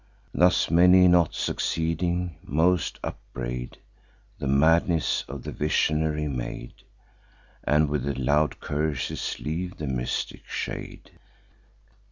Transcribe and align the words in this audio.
Thus, 0.33 0.71
many 0.71 1.07
not 1.07 1.35
succeeding, 1.35 2.35
most 2.43 2.99
upbraid 3.03 3.77
The 4.39 4.47
madness 4.47 5.23
of 5.27 5.43
the 5.43 5.51
visionary 5.51 6.27
maid, 6.27 6.73
And 7.63 7.87
with 7.87 8.17
loud 8.17 8.59
curses 8.59 9.37
leave 9.39 9.77
the 9.77 9.85
mystic 9.85 10.47
shade. 10.47 11.11